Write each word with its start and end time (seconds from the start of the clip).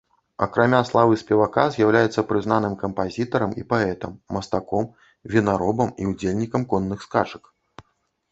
Акрамя 0.43 0.77
славы 0.89 1.17
спевака, 1.23 1.65
з'яўляецца 1.73 2.23
прызнаным 2.29 2.73
кампазітарам 2.83 3.51
і 3.63 3.65
паэтам, 3.73 4.15
мастаком, 4.37 4.87
вінаробам 5.33 5.89
і 6.05 6.11
ўдзельнікам 6.13 6.61
конных 6.75 6.99
скачак. 7.09 7.43